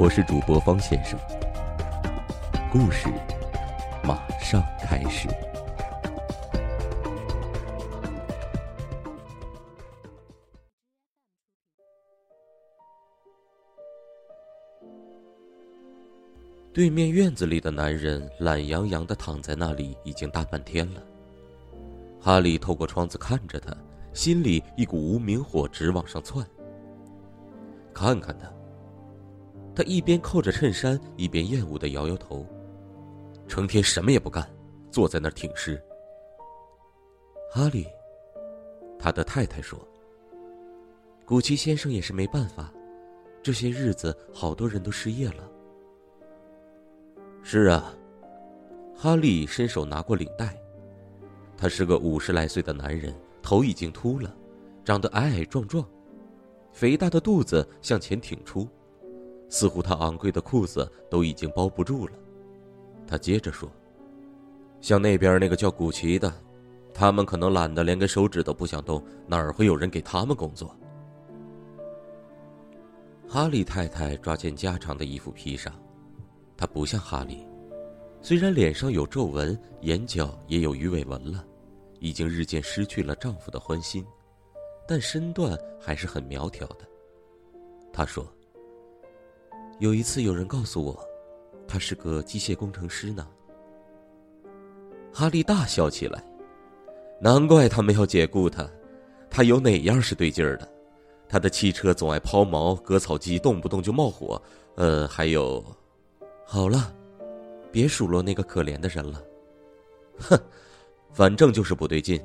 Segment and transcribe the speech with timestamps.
[0.00, 1.18] 我是主播方先生，
[2.70, 3.08] 故事
[4.04, 5.26] 马上开始。
[16.72, 21.02] 对面院子里的男人懒洋洋的躺在那里，已经大半天了。
[22.20, 23.76] 哈利透过窗子看着他，
[24.12, 26.46] 心里一股无名火直往上窜。
[27.92, 28.48] 看看他，
[29.78, 32.44] 他一边扣着衬衫，一边厌恶的摇摇头，
[33.46, 34.44] 成天什么也不干，
[34.90, 35.80] 坐在那儿挺尸。
[37.52, 37.86] 哈利，
[38.98, 39.78] 他的太太说
[41.24, 42.74] ：“古奇先生也是没办法，
[43.40, 45.48] 这些日子好多人都失业了。”
[47.44, 47.94] 是啊，
[48.96, 50.60] 哈利伸手拿过领带。
[51.56, 54.34] 他是个五十来岁的男人，头已经秃了，
[54.84, 55.88] 长得矮矮壮壮，
[56.72, 58.68] 肥大的肚子向前挺出，
[59.48, 62.12] 似乎他昂贵的裤子都已经包不住了。
[63.06, 63.70] 他接着说
[64.80, 66.32] ：“像那边那个叫古奇的，
[66.92, 70.74] 他们可能懒得连根手指都不想动，哪儿会有人给他们工作？”
[73.26, 75.72] 哈利太太抓件加长的衣服披上。
[76.56, 77.46] 她不像哈利，
[78.20, 81.44] 虽然脸上有皱纹，眼角也有鱼尾纹了，
[82.00, 84.04] 已经日渐失去了丈夫的欢心，
[84.86, 86.88] 但身段还是很苗条的。
[87.92, 88.26] 她说
[89.78, 90.98] ：“有一次有人告诉我，
[91.66, 93.26] 他是个机械工程师呢。”
[95.12, 96.22] 哈利大笑起来，
[97.20, 98.68] 难怪他们要解雇他，
[99.30, 100.68] 他有哪样是对劲儿的？
[101.28, 104.40] 他的汽车总爱抛锚，割草机动不动就冒火，
[104.76, 105.64] 呃，还有。
[106.44, 106.94] 好了，
[107.70, 109.22] 别数落那个可怜的人了。
[110.18, 110.38] 哼，
[111.12, 112.20] 反正就是不对劲。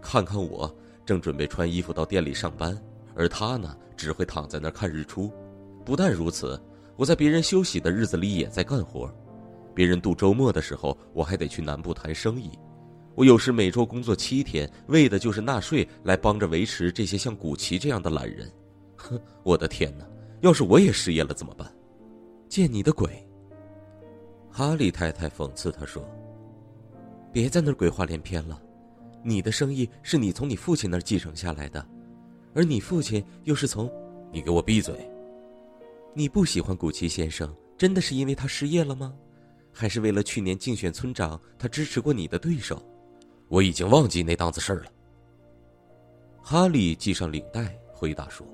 [0.00, 0.72] 看看我，
[1.04, 2.80] 正准备穿衣服到店里上班，
[3.14, 5.30] 而他呢，只会躺在那儿看日出。
[5.84, 6.60] 不但如此，
[6.96, 9.12] 我在别人休息的日子里也在干活。
[9.74, 12.50] 别人度周末的时候，我还得去南部谈生意。
[13.14, 18.50] 我有时每周工作七天，为的就是纳税，来帮着维持这些像古奇这样的懒人。
[18.96, 20.06] 哼，我的天哪！
[20.40, 21.70] 要是我也失业了怎么办？
[22.48, 23.26] 见你的鬼！
[24.50, 26.02] 哈利太太讽刺他说
[27.32, 28.60] ：“别在那儿鬼话连篇了，
[29.22, 31.86] 你的生意是你从你父亲那儿继承下来的，
[32.54, 33.90] 而你父亲又是从……
[34.32, 34.94] 你给我闭嘴！
[36.18, 39.12] 你不喜欢古奇先生，真的是因为他失业了吗？
[39.70, 42.82] 还是为了去年竞选村长，他支持过你的对手？
[43.48, 44.90] 我已经忘记那档子事儿了。”
[46.40, 48.46] 哈利系上领带，回答说：“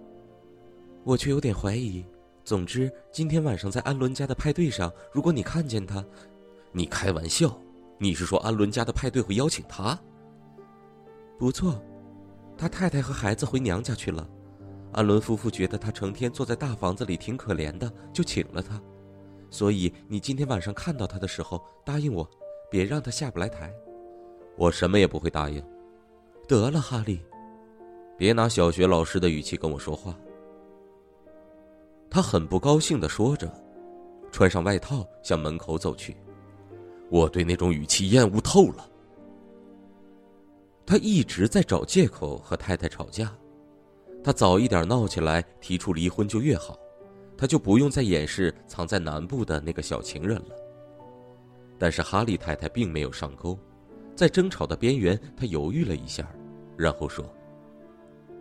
[1.06, 2.04] 我却有点怀疑。”
[2.42, 6.04] 总之，今天晚上在安伦家的派对上，如果你看见他，
[6.72, 7.56] 你开玩笑？
[7.96, 9.96] 你是说安伦家的派对会邀请他？
[11.38, 11.80] 不错，
[12.58, 14.28] 他太太和孩子回娘家去了。
[14.92, 18.80] 安伦夫妇觉得他成天坐在大房子里挺可怜的，就请了他。
[19.50, 22.28] 所以你今天晚上看到他的时候，答应我，
[22.70, 23.72] 别让他下不来台。
[24.56, 25.64] 我什么也不会答应。
[26.46, 27.20] 得了，哈利，
[28.18, 30.14] 别拿小学老师的语气跟我说话。
[32.10, 33.50] 他很不高兴的说着，
[34.30, 36.14] 穿上外套向门口走去。
[37.10, 38.86] 我对那种语气厌恶透了。
[40.84, 43.32] 他一直在找借口和太太吵架，
[44.22, 46.78] 他早一点闹起来，提出离婚就越好，
[47.36, 50.54] 他就不用再掩饰藏在南部的那个小情人了。
[51.78, 53.58] 但是哈利太太并没有上钩，
[54.14, 56.30] 在争吵的边缘，他犹豫了一下，
[56.76, 57.24] 然后说：“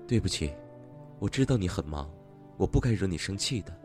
[0.07, 0.53] 对不起，
[1.19, 2.09] 我知道你很忙。”
[2.57, 3.75] 我不该惹你生气的。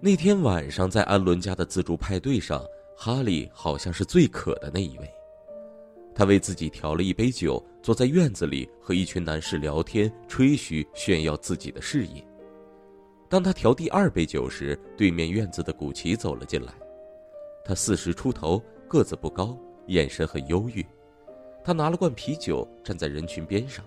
[0.00, 2.64] 那天晚上在安伦家的自助派对上，
[2.96, 5.10] 哈利好像是最渴的那一位。
[6.20, 12.22] 他为自己调了一杯酒，坐在院子里和一群男士聊天、吹嘘、炫耀自己的事业。
[13.26, 16.74] 当他调第二杯酒时，对面院子的古奇走了进来。
[17.64, 19.56] 他四十出头，个子不高，
[19.86, 20.84] 眼神很忧郁。
[21.64, 23.82] 他拿了罐啤酒，站在人群边上。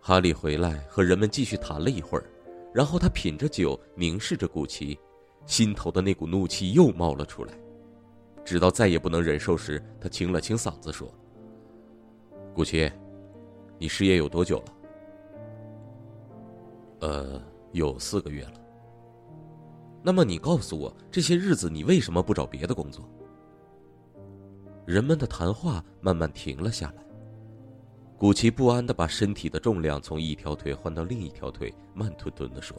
[0.00, 2.24] 哈利回来和人们继续谈了一会儿，
[2.74, 4.98] 然后他品着酒，凝视着古奇，
[5.46, 7.54] 心头的那股怒气又冒了出来。
[8.48, 11.06] 直到再也不能忍受时，他清了清嗓子说
[12.54, 12.90] ：“古奇，
[13.78, 14.64] 你失业有多久了
[17.06, 17.42] ？”“呃，
[17.72, 18.54] 有四个月了。”
[20.02, 23.06] 那么你告诉我，这些日子你为什么不找别的工作？
[24.86, 27.04] 人们的谈话慢慢停了下来。
[28.16, 32.74] 古奇不安的把身体的重量从一条腿换到另一条腿，慢吞吞的说：“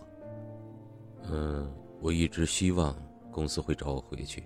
[1.29, 1.71] 嗯，
[2.01, 2.95] 我一直希望
[3.29, 4.45] 公司会找我回去。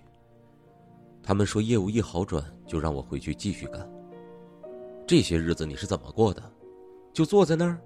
[1.23, 3.89] 他们说业务一好转就让我回去继续干。
[5.07, 6.43] 这些日子你是怎么过的？
[7.13, 7.79] 就坐在那儿，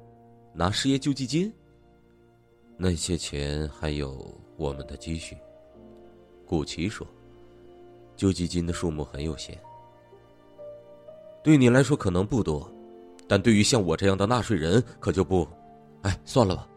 [0.53, 1.53] 拿失业救济金？
[2.77, 5.37] 那些钱还有我们的积蓄。”
[6.47, 7.05] 古奇说
[8.15, 9.59] ：“救济金的数目很有限。”
[11.43, 12.69] 对你来说可能不多，
[13.27, 15.47] 但对于像我这样的纳税人可就不。
[16.03, 16.67] 哎，算了吧。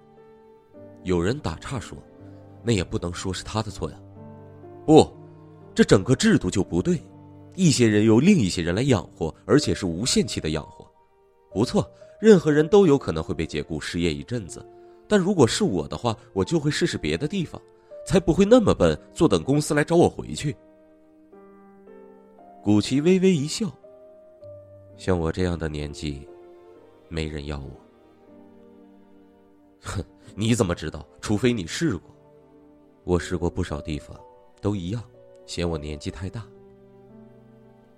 [1.05, 1.97] 有人打岔说
[2.62, 4.01] ：“那也不能说是他的错呀。”
[4.87, 5.09] 不，
[5.81, 7.00] 这整个制度就不对。
[7.55, 10.87] 一些人由另一些人来养活，而且是无限期的养活。
[11.55, 11.91] 不错，
[12.21, 14.62] 任何人都有可能会被解雇失业一阵子，
[15.09, 17.59] 但如果是我的话，我就会试试别的地方，
[18.06, 20.55] 才不会那么笨，坐等公司来找我回去。
[22.62, 23.67] 古奇微微一笑。
[24.99, 26.29] 像我这样的年纪，
[27.09, 27.71] 没人要我。
[29.81, 30.05] 哼，
[30.35, 31.09] 你怎么知道？
[31.23, 32.15] 除非你试过。
[33.03, 34.15] 我试过不少地方，
[34.61, 35.03] 都一样，
[35.50, 36.47] 嫌我年纪太大。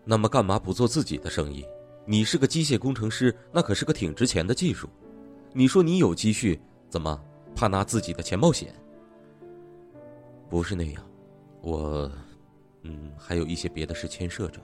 [0.04, 1.66] 那么干嘛不做自己的生意？
[2.06, 4.88] 你是个机械工程师，那可是个挺值钱的技术。
[5.52, 6.58] 你说你有积蓄，
[6.88, 7.22] 怎么
[7.54, 8.74] 怕拿自己的钱冒险？
[10.48, 11.06] 不是那样，
[11.60, 12.10] 我，
[12.84, 14.58] 嗯，还有一些别的事牵涉着，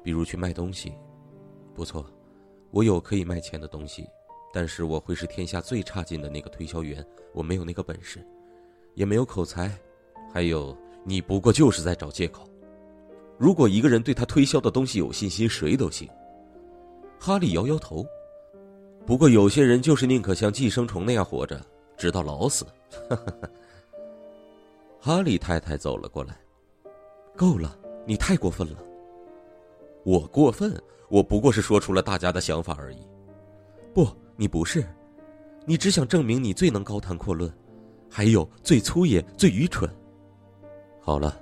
[0.00, 0.92] 比如去卖东西。
[1.74, 2.06] 不错，
[2.70, 4.06] 我有可以卖钱的东西，
[4.52, 7.04] 但是我会是天下最差劲的那个推销员。
[7.34, 8.24] 我没有那个本事，
[8.94, 9.76] 也没有口才，
[10.32, 10.76] 还有
[11.08, 12.46] 你不过就是在找借口。
[13.38, 16.06] 如果一个人对他推销的东西有信心，谁都行。
[17.18, 18.04] 哈利摇摇头。
[19.06, 21.58] 不过有些人就是宁可像寄生虫那样活着，
[21.96, 22.66] 直到老死。
[25.00, 26.38] 哈利太太走了过来，
[27.34, 27.74] 够了，
[28.04, 28.76] 你太过分了。
[30.04, 30.78] 我过分。
[31.08, 32.98] 我不过是说出了大家的想法而已，
[33.94, 34.06] 不，
[34.36, 34.86] 你不是，
[35.64, 37.50] 你只想证明你最能高谈阔论，
[38.10, 39.88] 还有最粗野、最愚蠢。
[41.08, 41.40] 好了，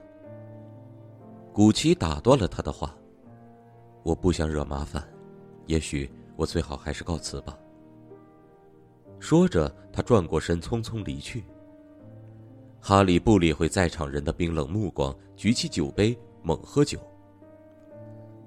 [1.52, 2.96] 古奇打断了他的话，
[4.04, 5.02] 我不想惹麻烦，
[5.66, 7.58] 也许我最好还是告辞吧。
[9.18, 11.42] 说着，他转过身，匆匆离去。
[12.80, 17.00] 哈利不理会在场人的冰冷目光，举起酒杯，猛喝酒。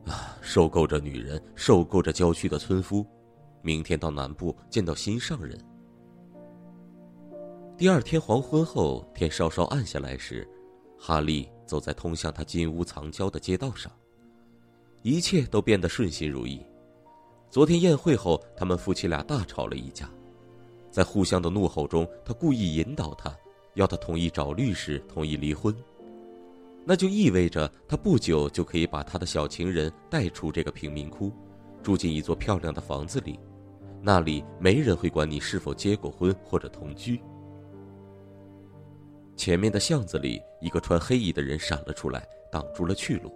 [0.06, 0.38] 啊！
[0.39, 3.06] 受够着女人，受够着郊区的村夫，
[3.62, 5.60] 明天到南部见到心上人。
[7.75, 10.48] 第二天黄昏后，天稍稍暗下来时，
[11.01, 13.89] 哈利走在通向他金屋藏娇的街道上，
[15.01, 16.59] 一切都变得顺心如意。
[17.49, 20.09] 昨天宴会后，他们夫妻俩大吵了一架，
[20.91, 23.33] 在互相的怒吼中，他故意引导他，
[23.75, 25.73] 要他同意找律师，同意离婚。
[26.85, 31.31] 那就意味着他不久就可以把他的小情人带出这个贫民窟，
[31.81, 33.39] 住进一座漂亮的房子里，
[34.01, 37.21] 那里没人会管你是否结过婚或者同居。
[39.39, 43.31] 前面的巷子里，一个穿黑衣的人闪了出来，挡住了去路，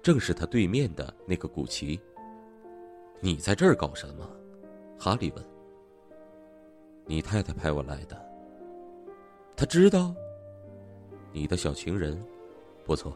[0.00, 2.00] 正是他对面的那个古奇。
[3.18, 4.24] 你在这儿搞什么？
[4.96, 5.44] 哈利问。
[7.04, 8.16] 你太太派我来的。
[9.56, 10.14] 他知道。
[11.32, 12.24] 你的小情人。
[12.84, 13.12] 不错，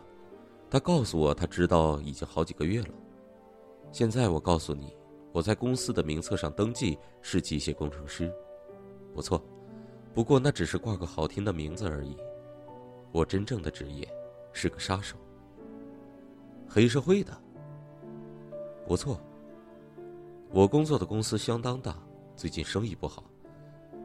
[0.69, 2.95] 他告诉我他知道已经好几个月了。
[3.93, 4.93] 现在我告诉你，
[5.31, 8.29] 我在公司的名册上登记是机械工程师。
[9.15, 9.41] 不错，
[10.17, 12.17] 不过那只是挂个好听的名字而已。
[13.13, 14.09] 我真正的职业
[14.51, 15.15] 是个杀手。
[16.67, 17.39] 黑社会的。
[18.87, 19.21] 不错。
[20.49, 22.03] 我工作的公司相当大，
[22.35, 23.25] 最近生意不好，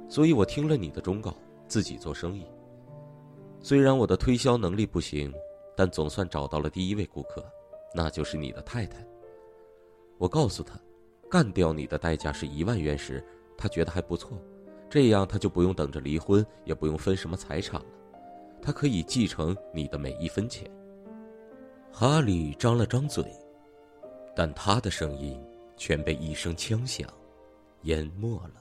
[0.09, 1.33] 所以我听了你的忠告，
[1.65, 2.45] 自己做生意。
[3.61, 5.33] 虽然我的推销能力不行。
[5.73, 7.43] 但总算找到了第一位顾客，
[7.95, 9.03] 那就是你的太太。
[10.17, 10.77] 我告诉他，
[11.29, 13.25] 干掉你的代价是一万元时，
[13.57, 14.37] 他觉得还不错，
[14.91, 17.85] 这样他就不用等着离婚，也不用分什么财产了，
[18.61, 20.69] 他可以继承你的每一分钱。
[21.93, 23.25] 哈利张了张嘴，
[24.35, 25.41] 但他的声音
[25.77, 27.07] 全被一声枪响
[27.83, 28.60] 淹没了。